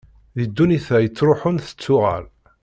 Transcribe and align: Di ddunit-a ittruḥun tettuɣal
Di 0.37 0.43
ddunit-a 0.49 0.97
ittruḥun 1.01 1.57
tettuɣal 1.59 2.25